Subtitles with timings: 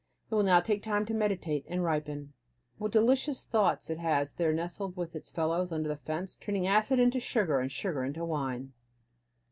[0.31, 2.33] It will now take time to meditate and ripen!
[2.79, 6.97] What delicious thoughts it has there nestled with its fellows under the fence, turning acid
[6.97, 8.73] into sugar, and sugar into wine!